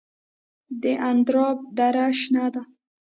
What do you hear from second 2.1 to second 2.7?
شنه ده